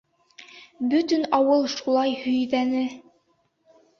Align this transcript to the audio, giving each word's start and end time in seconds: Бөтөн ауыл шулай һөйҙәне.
Бөтөн 0.93 1.27
ауыл 1.39 1.67
шулай 1.75 2.15
һөйҙәне. 2.23 2.81